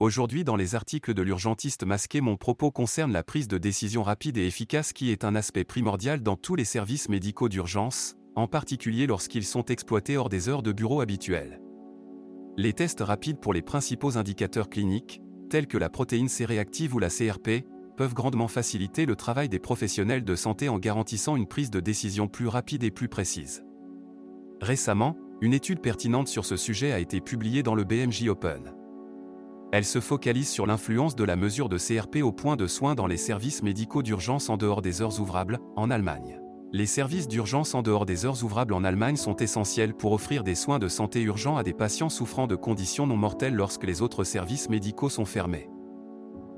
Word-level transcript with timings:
Aujourd'hui 0.00 0.44
dans 0.44 0.56
les 0.56 0.74
articles 0.74 1.12
de 1.12 1.20
l'urgentiste 1.20 1.84
masqué 1.84 2.22
mon 2.22 2.38
propos 2.38 2.70
concerne 2.70 3.12
la 3.12 3.22
prise 3.22 3.48
de 3.48 3.58
décision 3.58 4.02
rapide 4.02 4.38
et 4.38 4.46
efficace 4.46 4.94
qui 4.94 5.10
est 5.10 5.24
un 5.24 5.34
aspect 5.34 5.64
primordial 5.64 6.22
dans 6.22 6.36
tous 6.36 6.54
les 6.54 6.64
services 6.64 7.10
médicaux 7.10 7.50
d'urgence, 7.50 8.16
en 8.34 8.48
particulier 8.48 9.06
lorsqu'ils 9.06 9.44
sont 9.44 9.66
exploités 9.66 10.16
hors 10.16 10.30
des 10.30 10.48
heures 10.48 10.62
de 10.62 10.72
bureau 10.72 11.02
habituelles. 11.02 11.60
Les 12.56 12.72
tests 12.72 13.02
rapides 13.02 13.40
pour 13.40 13.52
les 13.52 13.60
principaux 13.60 14.16
indicateurs 14.16 14.70
cliniques, 14.70 15.20
tels 15.50 15.66
que 15.66 15.76
la 15.76 15.90
protéine 15.90 16.30
C 16.30 16.46
réactive 16.46 16.94
ou 16.94 16.98
la 16.98 17.10
CRP, 17.10 17.66
peuvent 17.98 18.14
grandement 18.14 18.48
faciliter 18.48 19.04
le 19.04 19.16
travail 19.16 19.50
des 19.50 19.58
professionnels 19.58 20.24
de 20.24 20.34
santé 20.34 20.70
en 20.70 20.78
garantissant 20.78 21.36
une 21.36 21.46
prise 21.46 21.70
de 21.70 21.80
décision 21.80 22.26
plus 22.26 22.48
rapide 22.48 22.84
et 22.84 22.90
plus 22.90 23.08
précise. 23.10 23.64
Récemment, 24.62 25.18
une 25.42 25.52
étude 25.52 25.82
pertinente 25.82 26.28
sur 26.28 26.46
ce 26.46 26.56
sujet 26.56 26.90
a 26.92 27.00
été 27.00 27.20
publiée 27.20 27.62
dans 27.62 27.74
le 27.74 27.84
BMJ 27.84 28.28
Open. 28.28 28.79
Elle 29.72 29.84
se 29.84 30.00
focalise 30.00 30.48
sur 30.48 30.66
l'influence 30.66 31.14
de 31.14 31.22
la 31.22 31.36
mesure 31.36 31.68
de 31.68 31.78
CRP 31.78 32.22
au 32.22 32.32
point 32.32 32.56
de 32.56 32.66
soins 32.66 32.96
dans 32.96 33.06
les 33.06 33.16
services 33.16 33.62
médicaux 33.62 34.02
d'urgence 34.02 34.48
en 34.48 34.56
dehors 34.56 34.82
des 34.82 35.00
heures 35.00 35.20
ouvrables, 35.20 35.60
en 35.76 35.90
Allemagne. 35.90 36.40
Les 36.72 36.86
services 36.86 37.28
d'urgence 37.28 37.74
en 37.74 37.82
dehors 37.82 38.06
des 38.06 38.26
heures 38.26 38.42
ouvrables 38.44 38.74
en 38.74 38.84
Allemagne 38.84 39.16
sont 39.16 39.36
essentiels 39.36 39.94
pour 39.94 40.12
offrir 40.12 40.42
des 40.42 40.54
soins 40.54 40.78
de 40.78 40.88
santé 40.88 41.20
urgents 41.22 41.56
à 41.56 41.62
des 41.62 41.72
patients 41.72 42.08
souffrant 42.08 42.46
de 42.46 42.56
conditions 42.56 43.06
non 43.06 43.16
mortelles 43.16 43.54
lorsque 43.54 43.84
les 43.84 44.02
autres 44.02 44.24
services 44.24 44.68
médicaux 44.68 45.08
sont 45.08 45.24
fermés. 45.24 45.68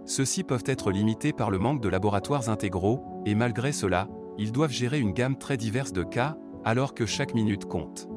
Ceux-ci 0.07 0.43
peuvent 0.43 0.65
être 0.67 0.91
limités 0.91 1.33
par 1.33 1.51
le 1.51 1.59
manque 1.59 1.81
de 1.81 1.89
laboratoires 1.89 2.49
intégraux, 2.49 3.05
et 3.25 3.35
malgré 3.35 3.73
cela, 3.73 4.09
ils 4.39 4.53
doivent 4.53 4.73
gérer 4.73 4.99
une 4.99 5.13
gamme 5.13 5.37
très 5.37 5.57
diverse 5.57 5.93
de 5.93 6.03
cas, 6.03 6.37
alors 6.65 6.95
que 6.95 7.07
chaque 7.07 7.35
minute 7.35 7.67
compte. 7.67 8.09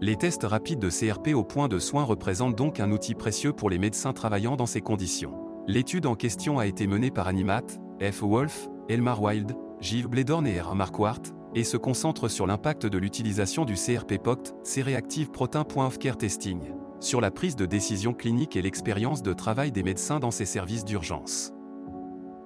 Les 0.00 0.14
tests 0.14 0.44
rapides 0.44 0.78
de 0.78 0.90
CRP 0.90 1.34
au 1.34 1.42
point 1.42 1.66
de 1.66 1.80
soins 1.80 2.04
représentent 2.04 2.54
donc 2.54 2.78
un 2.78 2.92
outil 2.92 3.16
précieux 3.16 3.52
pour 3.52 3.68
les 3.68 3.78
médecins 3.78 4.12
travaillant 4.12 4.54
dans 4.54 4.64
ces 4.64 4.80
conditions. 4.80 5.34
L'étude 5.66 6.06
en 6.06 6.14
question 6.14 6.60
a 6.60 6.66
été 6.66 6.86
menée 6.86 7.10
par 7.10 7.26
Animat, 7.26 7.64
F. 8.00 8.22
Wolf, 8.22 8.68
Elmar 8.88 9.20
Wild, 9.20 9.56
Gilles 9.80 10.06
Bledorn 10.06 10.46
et 10.46 10.60
R. 10.60 10.76
Marquardt, 10.76 11.34
et 11.56 11.64
se 11.64 11.76
concentre 11.76 12.28
sur 12.28 12.46
l'impact 12.46 12.86
de 12.86 12.96
l'utilisation 12.96 13.64
du 13.64 13.74
CRP-POCT, 13.74 14.54
C-Reactive 14.62 15.32
Protein 15.32 15.66
of 15.74 15.98
Care 15.98 16.16
Testing, 16.16 16.60
sur 17.00 17.20
la 17.20 17.32
prise 17.32 17.56
de 17.56 17.66
décision 17.66 18.14
clinique 18.14 18.54
et 18.54 18.62
l'expérience 18.62 19.24
de 19.24 19.32
travail 19.32 19.72
des 19.72 19.82
médecins 19.82 20.20
dans 20.20 20.30
ces 20.30 20.44
services 20.44 20.84
d'urgence. 20.84 21.52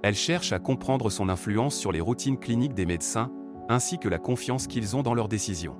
Elle 0.02 0.14
cherche 0.14 0.54
à 0.54 0.58
comprendre 0.58 1.10
son 1.10 1.28
influence 1.28 1.76
sur 1.76 1.92
les 1.92 2.00
routines 2.00 2.38
cliniques 2.38 2.74
des 2.74 2.86
médecins, 2.86 3.30
ainsi 3.68 3.98
que 3.98 4.08
la 4.08 4.18
confiance 4.18 4.66
qu'ils 4.66 4.96
ont 4.96 5.02
dans 5.02 5.14
leurs 5.14 5.28
décisions. 5.28 5.76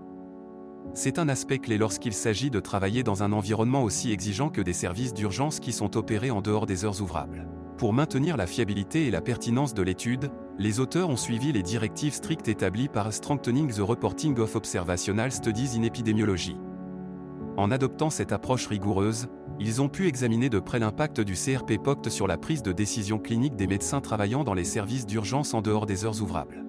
C'est 0.95 1.19
un 1.19 1.31
aspect 1.31 1.59
clé 1.59 1.79
lorsqu'il 1.79 2.13
s'agit 2.13 2.51
de 2.51 2.61
travailler 2.61 3.03
dans 3.03 3.23
un 3.23 3.33
environnement 3.33 3.83
aussi 3.83 4.13
exigeant 4.13 4.51
que 4.51 4.61
des 4.61 4.75
services 4.75 5.15
d'urgence 5.15 5.59
qui 5.59 5.73
sont 5.73 5.97
opérés 5.97 6.31
en 6.31 6.43
dehors 6.43 6.67
des 6.67 6.85
heures 6.85 7.01
ouvrables. 7.01 7.49
Pour 7.79 7.95
maintenir 7.95 8.37
la 8.37 8.47
fiabilité 8.47 9.07
et 9.07 9.11
la 9.11 9.23
pertinence 9.23 9.73
de 9.73 9.83
l'étude, 9.83 10.31
les 10.59 10.81
auteurs 10.81 11.09
ont 11.09 11.17
suivi 11.17 11.51
les 11.51 11.63
directives 11.63 12.13
strictes 12.13 12.49
établies 12.49 12.89
par 12.89 13.11
Strengthening 13.11 13.73
the 13.73 13.81
Reporting 13.81 14.39
of 14.39 14.55
Observational 14.55 15.33
Studies 15.33 15.79
in 15.79 15.83
Epidemiology. 15.83 16.59
En 17.57 17.71
adoptant 17.71 18.11
cette 18.11 18.33
approche 18.33 18.67
rigoureuse, 18.67 19.29
ils 19.59 19.81
ont 19.81 19.89
pu 19.89 20.07
examiner 20.07 20.51
de 20.51 20.59
près 20.59 20.79
l'impact 20.79 21.23
du 21.23 21.33
CRP-POCT 21.33 22.11
sur 22.11 22.27
la 22.27 22.37
prise 22.37 22.63
de 22.63 22.73
décision 22.73 23.19
clinique 23.19 23.57
des 23.57 23.67
médecins 23.67 24.03
travaillant 24.03 24.45
dans 24.45 24.55
les 24.55 24.65
services 24.65 25.07
d'urgence 25.07 25.55
en 25.55 25.63
dehors 25.63 25.87
des 25.87 26.05
heures 26.05 26.21
ouvrables. 26.21 26.67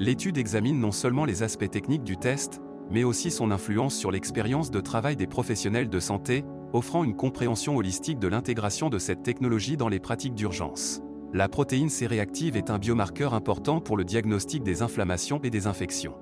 L'étude 0.00 0.38
examine 0.38 0.80
non 0.80 0.92
seulement 0.92 1.24
les 1.24 1.42
aspects 1.42 1.70
techniques 1.70 2.04
du 2.04 2.16
test, 2.16 2.60
mais 2.90 3.04
aussi 3.04 3.30
son 3.30 3.50
influence 3.50 3.94
sur 3.94 4.10
l'expérience 4.10 4.70
de 4.70 4.80
travail 4.80 5.16
des 5.16 5.26
professionnels 5.26 5.88
de 5.88 6.00
santé, 6.00 6.44
offrant 6.72 7.04
une 7.04 7.16
compréhension 7.16 7.76
holistique 7.76 8.18
de 8.18 8.28
l'intégration 8.28 8.90
de 8.90 8.98
cette 8.98 9.22
technologie 9.22 9.76
dans 9.76 9.88
les 9.88 10.00
pratiques 10.00 10.34
d'urgence. 10.34 11.02
La 11.32 11.48
protéine 11.48 11.88
C 11.88 12.06
réactive 12.06 12.56
est 12.56 12.70
un 12.70 12.78
biomarqueur 12.78 13.34
important 13.34 13.80
pour 13.80 13.96
le 13.96 14.04
diagnostic 14.04 14.64
des 14.64 14.82
inflammations 14.82 15.40
et 15.44 15.50
des 15.50 15.66
infections. 15.68 16.14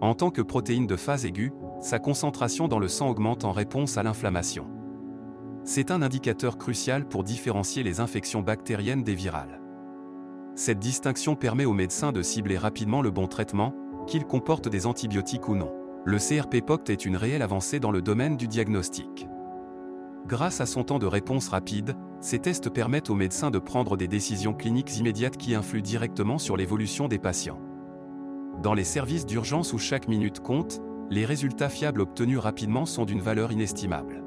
En 0.00 0.14
tant 0.14 0.30
que 0.30 0.42
protéine 0.42 0.86
de 0.86 0.96
phase 0.96 1.24
aiguë, 1.24 1.52
sa 1.80 1.98
concentration 1.98 2.66
dans 2.66 2.78
le 2.78 2.88
sang 2.88 3.08
augmente 3.08 3.44
en 3.44 3.52
réponse 3.52 3.96
à 3.96 4.02
l'inflammation. 4.02 4.66
C'est 5.64 5.90
un 5.90 6.02
indicateur 6.02 6.58
crucial 6.58 7.06
pour 7.06 7.24
différencier 7.24 7.82
les 7.82 8.00
infections 8.00 8.40
bactériennes 8.40 9.04
des 9.04 9.14
virales. 9.14 9.60
Cette 10.54 10.78
distinction 10.80 11.36
permet 11.36 11.66
aux 11.66 11.72
médecins 11.72 12.10
de 12.10 12.22
cibler 12.22 12.58
rapidement 12.58 13.02
le 13.02 13.12
bon 13.12 13.28
traitement, 13.28 13.74
qu'il 14.08 14.24
comporte 14.24 14.68
des 14.68 14.86
antibiotiques 14.86 15.48
ou 15.48 15.54
non. 15.54 15.70
Le 16.04 16.18
CRP-POCT 16.18 16.90
est 16.90 17.04
une 17.04 17.16
réelle 17.16 17.42
avancée 17.42 17.78
dans 17.78 17.90
le 17.90 18.02
domaine 18.02 18.36
du 18.36 18.48
diagnostic. 18.48 19.28
Grâce 20.26 20.60
à 20.60 20.66
son 20.66 20.82
temps 20.82 20.98
de 20.98 21.06
réponse 21.06 21.48
rapide, 21.48 21.94
ces 22.20 22.38
tests 22.38 22.70
permettent 22.70 23.10
aux 23.10 23.14
médecins 23.14 23.50
de 23.50 23.58
prendre 23.58 23.96
des 23.96 24.08
décisions 24.08 24.54
cliniques 24.54 24.98
immédiates 24.98 25.36
qui 25.36 25.54
influent 25.54 25.82
directement 25.82 26.38
sur 26.38 26.56
l'évolution 26.56 27.08
des 27.08 27.18
patients. 27.18 27.60
Dans 28.62 28.74
les 28.74 28.84
services 28.84 29.26
d'urgence 29.26 29.72
où 29.72 29.78
chaque 29.78 30.08
minute 30.08 30.40
compte, 30.40 30.80
les 31.10 31.24
résultats 31.24 31.68
fiables 31.68 32.00
obtenus 32.00 32.38
rapidement 32.38 32.86
sont 32.86 33.04
d'une 33.04 33.20
valeur 33.20 33.52
inestimable. 33.52 34.24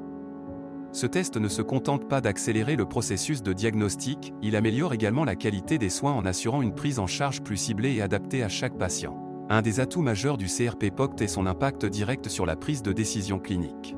Ce 0.92 1.06
test 1.06 1.36
ne 1.36 1.48
se 1.48 1.62
contente 1.62 2.08
pas 2.08 2.20
d'accélérer 2.20 2.76
le 2.76 2.86
processus 2.86 3.42
de 3.42 3.52
diagnostic, 3.52 4.34
il 4.42 4.56
améliore 4.56 4.92
également 4.92 5.24
la 5.24 5.36
qualité 5.36 5.78
des 5.78 5.90
soins 5.90 6.12
en 6.12 6.24
assurant 6.24 6.62
une 6.62 6.74
prise 6.74 6.98
en 6.98 7.06
charge 7.06 7.42
plus 7.42 7.56
ciblée 7.56 7.94
et 7.94 8.02
adaptée 8.02 8.42
à 8.42 8.48
chaque 8.48 8.76
patient. 8.76 9.31
Un 9.48 9.60
des 9.60 9.80
atouts 9.80 10.02
majeurs 10.02 10.38
du 10.38 10.46
CRP-POCT 10.46 11.22
est 11.22 11.28
son 11.28 11.46
impact 11.46 11.84
direct 11.84 12.28
sur 12.28 12.46
la 12.46 12.56
prise 12.56 12.82
de 12.82 12.92
décision 12.92 13.38
clinique. 13.38 13.96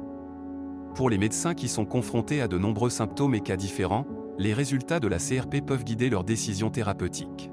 Pour 0.94 1.10
les 1.10 1.18
médecins 1.18 1.54
qui 1.54 1.68
sont 1.68 1.84
confrontés 1.84 2.40
à 2.40 2.48
de 2.48 2.58
nombreux 2.58 2.90
symptômes 2.90 3.34
et 3.34 3.40
cas 3.40 3.56
différents, 3.56 4.06
les 4.38 4.54
résultats 4.54 5.00
de 5.00 5.08
la 5.08 5.18
CRP 5.18 5.60
peuvent 5.64 5.84
guider 5.84 6.08
leurs 6.10 6.24
décisions 6.24 6.70
thérapeutiques. 6.70 7.50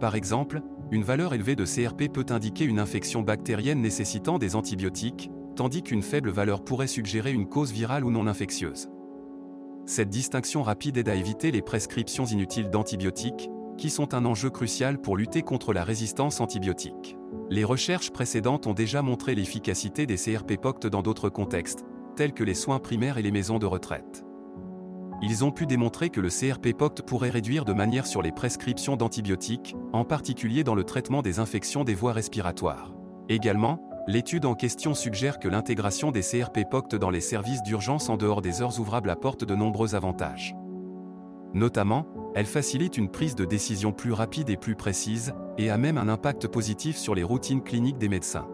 Par 0.00 0.14
exemple, 0.14 0.62
une 0.90 1.02
valeur 1.02 1.34
élevée 1.34 1.56
de 1.56 1.64
CRP 1.64 2.08
peut 2.12 2.26
indiquer 2.30 2.64
une 2.64 2.78
infection 2.78 3.22
bactérienne 3.22 3.80
nécessitant 3.80 4.38
des 4.38 4.56
antibiotiques, 4.56 5.30
tandis 5.54 5.82
qu'une 5.82 6.02
faible 6.02 6.30
valeur 6.30 6.64
pourrait 6.64 6.86
suggérer 6.86 7.32
une 7.32 7.48
cause 7.48 7.72
virale 7.72 8.04
ou 8.04 8.10
non 8.10 8.26
infectieuse. 8.26 8.88
Cette 9.84 10.10
distinction 10.10 10.62
rapide 10.62 10.96
aide 10.96 11.08
à 11.08 11.14
éviter 11.14 11.50
les 11.50 11.62
prescriptions 11.62 12.24
inutiles 12.24 12.70
d'antibiotiques, 12.70 13.50
qui 13.76 13.90
sont 13.90 14.14
un 14.14 14.24
enjeu 14.24 14.50
crucial 14.50 15.00
pour 15.00 15.16
lutter 15.16 15.42
contre 15.42 15.72
la 15.72 15.84
résistance 15.84 16.40
antibiotique. 16.40 17.16
Les 17.50 17.64
recherches 17.64 18.10
précédentes 18.10 18.66
ont 18.66 18.74
déjà 18.74 19.02
montré 19.02 19.34
l'efficacité 19.34 20.06
des 20.06 20.16
CRP-POCT 20.16 20.86
dans 20.86 21.02
d'autres 21.02 21.28
contextes, 21.28 21.84
tels 22.16 22.32
que 22.32 22.44
les 22.44 22.54
soins 22.54 22.78
primaires 22.78 23.18
et 23.18 23.22
les 23.22 23.30
maisons 23.30 23.58
de 23.58 23.66
retraite. 23.66 24.24
Ils 25.22 25.44
ont 25.44 25.50
pu 25.50 25.66
démontrer 25.66 26.10
que 26.10 26.20
le 26.20 26.28
CRP-POCT 26.28 27.02
pourrait 27.02 27.30
réduire 27.30 27.64
de 27.64 27.72
manière 27.72 28.06
sur 28.06 28.20
les 28.20 28.32
prescriptions 28.32 28.96
d'antibiotiques, 28.96 29.74
en 29.92 30.04
particulier 30.04 30.62
dans 30.62 30.74
le 30.74 30.84
traitement 30.84 31.22
des 31.22 31.38
infections 31.38 31.84
des 31.84 31.94
voies 31.94 32.12
respiratoires. 32.12 32.92
Également, 33.28 33.80
l'étude 34.06 34.44
en 34.44 34.54
question 34.54 34.94
suggère 34.94 35.38
que 35.38 35.48
l'intégration 35.48 36.10
des 36.10 36.20
CRP-POCT 36.20 36.96
dans 36.96 37.10
les 37.10 37.20
services 37.20 37.62
d'urgence 37.62 38.10
en 38.10 38.16
dehors 38.16 38.42
des 38.42 38.60
heures 38.60 38.78
ouvrables 38.78 39.10
apporte 39.10 39.44
de 39.44 39.54
nombreux 39.54 39.94
avantages. 39.94 40.54
Notamment, 41.54 42.06
elle 42.36 42.46
facilite 42.46 42.96
une 42.96 43.08
prise 43.08 43.34
de 43.34 43.44
décision 43.44 43.90
plus 43.90 44.12
rapide 44.12 44.48
et 44.50 44.56
plus 44.56 44.76
précise, 44.76 45.34
et 45.58 45.70
a 45.70 45.76
même 45.76 45.98
un 45.98 46.08
impact 46.08 46.46
positif 46.46 46.96
sur 46.96 47.16
les 47.16 47.24
routines 47.24 47.62
cliniques 47.62 47.98
des 47.98 48.08
médecins 48.08 48.46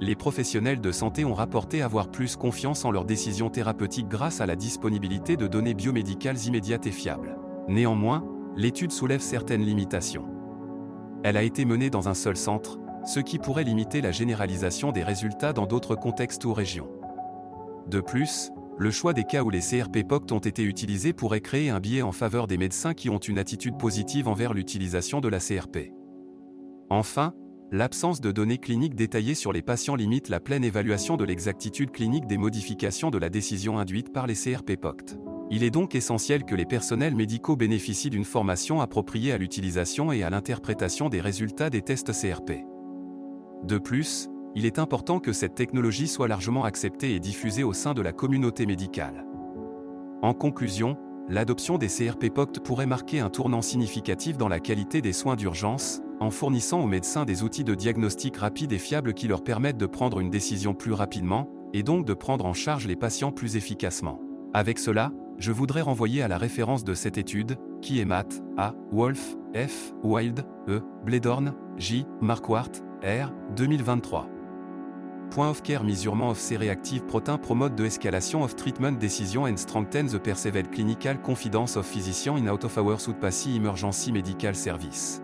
les 0.00 0.14
professionnels 0.14 0.80
de 0.80 0.92
santé 0.92 1.24
ont 1.24 1.34
rapporté 1.34 1.82
avoir 1.82 2.10
plus 2.10 2.36
confiance 2.36 2.84
en 2.84 2.90
leurs 2.90 3.04
décisions 3.04 3.50
thérapeutiques 3.50 4.08
grâce 4.08 4.40
à 4.40 4.46
la 4.46 4.56
disponibilité 4.56 5.36
de 5.36 5.46
données 5.46 5.74
biomédicales 5.74 6.38
immédiates 6.46 6.86
et 6.86 6.90
fiables. 6.90 7.36
Néanmoins, 7.68 8.24
l'étude 8.56 8.92
soulève 8.92 9.20
certaines 9.20 9.62
limitations. 9.62 10.24
Elle 11.22 11.36
a 11.36 11.42
été 11.42 11.66
menée 11.66 11.90
dans 11.90 12.08
un 12.08 12.14
seul 12.14 12.36
centre, 12.36 12.78
ce 13.04 13.20
qui 13.20 13.38
pourrait 13.38 13.64
limiter 13.64 14.00
la 14.00 14.10
généralisation 14.10 14.90
des 14.90 15.02
résultats 15.02 15.52
dans 15.52 15.66
d'autres 15.66 15.96
contextes 15.96 16.46
ou 16.46 16.54
régions. 16.54 16.88
De 17.86 18.00
plus, 18.00 18.52
le 18.80 18.90
choix 18.90 19.12
des 19.12 19.24
cas 19.24 19.42
où 19.42 19.50
les 19.50 19.60
CRP-POCT 19.60 20.32
ont 20.32 20.38
été 20.38 20.62
utilisés 20.62 21.12
pourrait 21.12 21.42
créer 21.42 21.68
un 21.68 21.80
biais 21.80 22.00
en 22.00 22.12
faveur 22.12 22.46
des 22.46 22.56
médecins 22.56 22.94
qui 22.94 23.10
ont 23.10 23.18
une 23.18 23.38
attitude 23.38 23.76
positive 23.76 24.26
envers 24.26 24.54
l'utilisation 24.54 25.20
de 25.20 25.28
la 25.28 25.38
CRP. 25.38 25.92
Enfin, 26.88 27.34
L'absence 27.72 28.20
de 28.20 28.32
données 28.32 28.58
cliniques 28.58 28.96
détaillées 28.96 29.36
sur 29.36 29.52
les 29.52 29.62
patients 29.62 29.94
limite 29.94 30.28
la 30.28 30.40
pleine 30.40 30.64
évaluation 30.64 31.16
de 31.16 31.24
l'exactitude 31.24 31.92
clinique 31.92 32.26
des 32.26 32.36
modifications 32.36 33.10
de 33.10 33.18
la 33.18 33.28
décision 33.28 33.78
induite 33.78 34.12
par 34.12 34.26
les 34.26 34.34
CRP-POCT. 34.34 35.16
Il 35.52 35.62
est 35.62 35.70
donc 35.70 35.94
essentiel 35.94 36.42
que 36.42 36.56
les 36.56 36.64
personnels 36.64 37.14
médicaux 37.14 37.54
bénéficient 37.54 38.10
d'une 38.10 38.24
formation 38.24 38.80
appropriée 38.80 39.30
à 39.30 39.38
l'utilisation 39.38 40.10
et 40.10 40.24
à 40.24 40.30
l'interprétation 40.30 41.08
des 41.08 41.20
résultats 41.20 41.70
des 41.70 41.82
tests 41.82 42.10
CRP. 42.10 42.64
De 43.62 43.78
plus, 43.78 44.28
il 44.54 44.66
est 44.66 44.78
important 44.78 45.20
que 45.20 45.32
cette 45.32 45.54
technologie 45.54 46.08
soit 46.08 46.28
largement 46.28 46.64
acceptée 46.64 47.14
et 47.14 47.20
diffusée 47.20 47.64
au 47.64 47.72
sein 47.72 47.94
de 47.94 48.02
la 48.02 48.12
communauté 48.12 48.66
médicale. 48.66 49.24
En 50.22 50.34
conclusion, 50.34 50.96
l'adoption 51.28 51.78
des 51.78 51.88
CRP-POCT 51.88 52.60
pourrait 52.60 52.86
marquer 52.86 53.20
un 53.20 53.30
tournant 53.30 53.62
significatif 53.62 54.36
dans 54.36 54.48
la 54.48 54.60
qualité 54.60 55.00
des 55.00 55.12
soins 55.12 55.36
d'urgence, 55.36 56.02
en 56.18 56.30
fournissant 56.30 56.82
aux 56.82 56.86
médecins 56.86 57.24
des 57.24 57.42
outils 57.42 57.64
de 57.64 57.74
diagnostic 57.74 58.36
rapides 58.36 58.72
et 58.72 58.78
fiables 58.78 59.14
qui 59.14 59.28
leur 59.28 59.42
permettent 59.42 59.78
de 59.78 59.86
prendre 59.86 60.20
une 60.20 60.30
décision 60.30 60.74
plus 60.74 60.92
rapidement, 60.92 61.48
et 61.72 61.82
donc 61.82 62.04
de 62.04 62.14
prendre 62.14 62.44
en 62.44 62.52
charge 62.52 62.86
les 62.86 62.96
patients 62.96 63.32
plus 63.32 63.56
efficacement. 63.56 64.20
Avec 64.52 64.78
cela, 64.78 65.12
je 65.38 65.52
voudrais 65.52 65.80
renvoyer 65.80 66.22
à 66.22 66.28
la 66.28 66.36
référence 66.36 66.84
de 66.84 66.94
cette 66.94 67.16
étude, 67.16 67.56
qui 67.80 68.00
est 68.00 68.04
Matt, 68.04 68.42
A, 68.58 68.74
Wolf, 68.92 69.36
F, 69.54 69.94
Wild, 70.02 70.44
E, 70.68 70.82
Bledorn, 71.06 71.54
J, 71.78 72.04
Marquardt, 72.20 72.82
R, 73.02 73.32
2023. 73.56 74.39
Point 75.30 75.50
of 75.50 75.62
care 75.62 75.84
measurement 75.84 76.30
of 76.30 76.38
C-reactive 76.38 77.06
protein 77.06 77.38
promote 77.38 77.76
de 77.76 77.84
escalation 77.84 78.42
of 78.42 78.56
treatment 78.56 78.98
decision 78.98 79.46
and 79.46 79.56
strengthen 79.56 80.08
the 80.08 80.18
perceived 80.18 80.72
clinical 80.72 81.16
confidence 81.18 81.76
of 81.76 81.86
physician 81.86 82.36
in 82.36 82.48
out 82.48 82.64
of 82.64 82.76
hours 82.76 83.08
outpatient 83.08 83.54
emergency 83.54 84.10
medical 84.10 84.54
service. 84.56 85.22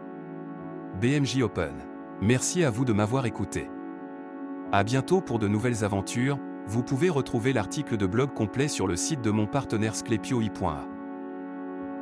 BMJ 1.00 1.42
Open. 1.42 1.74
Merci 2.22 2.62
à 2.62 2.70
vous 2.70 2.84
de 2.84 2.92
m'avoir 2.92 3.26
écouté. 3.26 3.68
À 4.70 4.84
bientôt 4.84 5.20
pour 5.20 5.40
de 5.40 5.48
nouvelles 5.48 5.84
aventures. 5.84 6.38
Vous 6.68 6.84
pouvez 6.84 7.10
retrouver 7.10 7.52
l'article 7.52 7.96
de 7.96 8.06
blog 8.06 8.32
complet 8.32 8.68
sur 8.68 8.86
le 8.86 8.96
site 8.96 9.22
de 9.22 9.30
mon 9.30 9.46
partenaire 9.46 9.96
Sclepio.a. 9.96 10.95